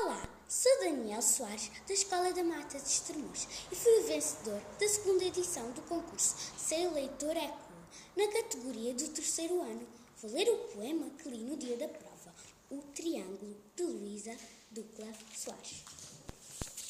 Olá, 0.00 0.28
sou 0.48 0.78
Daniel 0.78 1.20
Soares, 1.20 1.72
da 1.86 1.92
Escola 1.92 2.32
da 2.32 2.44
Mata 2.44 2.78
de 2.78 2.86
Estremoz 2.86 3.48
e 3.72 3.74
fui 3.74 3.98
o 3.98 4.04
vencedor 4.04 4.62
da 4.78 4.88
segunda 4.88 5.24
edição 5.24 5.68
do 5.72 5.82
concurso 5.82 6.36
Ser 6.56 6.88
Leitor 6.92 7.36
é 7.36 7.48
Cool, 7.48 8.24
na 8.24 8.32
categoria 8.32 8.94
do 8.94 9.08
terceiro 9.08 9.60
ano. 9.60 9.84
Vou 10.22 10.30
ler 10.30 10.48
o 10.48 10.58
poema 10.68 11.10
que 11.10 11.28
li 11.28 11.38
no 11.38 11.56
dia 11.56 11.76
da 11.76 11.88
prova, 11.88 12.32
O 12.70 12.78
Triângulo, 12.94 13.56
de 13.74 13.82
Luísa 13.82 14.36
Ducla 14.70 15.12
Soares. 15.36 15.82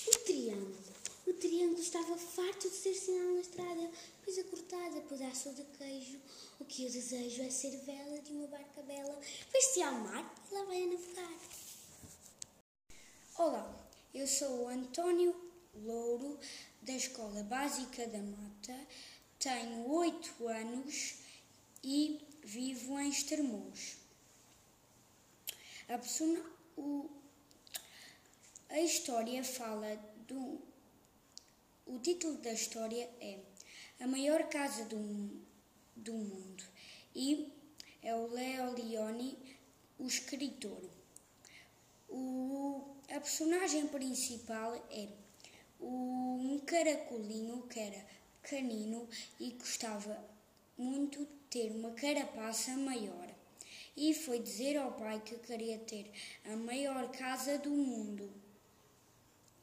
O 0.06 0.18
triângulo. 0.18 0.76
O 1.26 1.32
triângulo 1.32 1.80
estava 1.80 2.14
farto 2.18 2.68
de 2.68 2.76
ser 2.76 2.92
sinal 2.92 3.32
na 3.32 3.40
estrada, 3.40 3.90
coisa 4.22 4.44
cortada, 4.44 5.00
pedaço 5.00 5.54
de 5.54 5.64
queijo. 5.78 6.20
O 6.60 6.64
que 6.66 6.84
eu 6.84 6.90
desejo 6.90 7.42
é 7.42 7.48
ser 7.48 7.74
vela 7.86 8.18
de 8.20 8.32
uma 8.32 8.48
barca 8.48 8.82
bela, 8.82 9.18
vai-se 9.50 9.82
ao 9.82 9.94
mar 9.94 10.34
e 10.50 10.54
lá 10.54 10.64
vai 10.64 10.82
a 10.82 10.86
navegar. 10.88 11.67
Sou 14.28 14.68
António 14.68 15.34
Louro, 15.74 16.38
da 16.82 16.92
Escola 16.92 17.42
Básica 17.44 18.06
da 18.08 18.18
Mata, 18.18 18.78
tenho 19.38 19.90
oito 19.90 20.46
anos 20.46 21.14
e 21.82 22.20
vivo 22.44 23.00
em 23.00 23.08
Estremoz. 23.08 23.96
A, 25.88 25.96
persona, 25.96 26.44
o, 26.76 27.08
a 28.68 28.78
história 28.80 29.42
fala 29.42 29.96
do. 30.26 30.60
O 31.86 31.98
título 31.98 32.36
da 32.36 32.52
história 32.52 33.08
é 33.22 33.38
A 33.98 34.06
Maior 34.06 34.46
Casa 34.50 34.84
do, 34.84 35.40
do 35.96 36.12
Mundo 36.12 36.64
e 37.14 37.50
é 38.02 38.14
o 38.14 38.26
Leo 38.26 38.74
Leone, 38.74 39.38
o 39.98 40.06
escritor. 40.06 40.82
O 42.10 42.67
personagem 43.28 43.86
principal 43.88 44.74
é 44.90 45.06
um 45.78 46.58
caracolinho 46.64 47.62
que 47.68 47.78
era 47.78 48.02
pequenino 48.40 49.06
e 49.38 49.50
gostava 49.50 50.18
muito 50.78 51.18
de 51.18 51.26
ter 51.50 51.70
uma 51.72 51.90
carapaça 51.90 52.70
maior. 52.70 53.28
E 53.94 54.14
foi 54.14 54.38
dizer 54.38 54.78
ao 54.78 54.92
pai 54.92 55.20
que 55.20 55.36
queria 55.40 55.76
ter 55.76 56.10
a 56.46 56.56
maior 56.56 57.10
casa 57.10 57.58
do 57.58 57.68
mundo. 57.68 58.30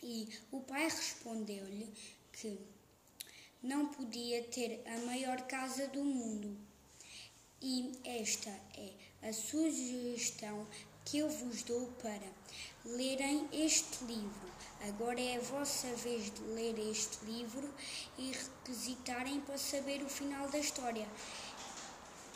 E 0.03 0.30
o 0.52 0.59
pai 0.59 0.83
respondeu-lhe 0.83 1.91
que 2.33 2.59
não 3.63 3.88
podia 3.88 4.43
ter 4.43 4.83
a 4.86 4.99
maior 5.08 5.41
casa 5.47 5.88
do 5.88 6.03
mundo. 6.03 6.55
E 7.59 7.93
esta 8.03 8.52
é 8.77 8.93
a 9.27 9.33
sugestão 9.33 10.67
que 11.06 11.20
eu 11.20 11.30
vos 11.30 11.64
dou 11.64 11.88
para 12.02 12.34
lerem 12.84 13.48
este 13.53 14.03
livro. 14.06 14.52
Agora 14.88 15.22
é 15.22 15.38
a 15.38 15.39
vossa 15.39 15.88
vez 15.95 16.31
de 16.31 16.42
ler 16.56 16.78
este 16.92 17.23
livro 17.25 17.73
e 18.17 18.31
requisitarem 18.31 19.39
para 19.42 19.58
saber 19.58 20.02
o 20.03 20.09
final 20.09 20.50
da 20.50 20.58
história. 20.58 21.08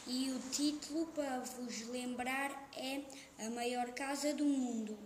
E 0.08 0.32
o 0.32 0.40
título, 0.52 1.08
para 1.08 1.40
vos 1.40 1.88
lembrar, 1.90 2.70
é 2.76 3.02
A 3.46 3.50
Maior 3.50 3.92
Casa 3.92 4.34
do 4.34 4.46
Mundo. 4.46 4.98